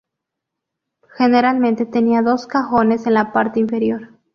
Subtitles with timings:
[1.15, 4.09] Generalmente tenía dos cajones en la parte inferior.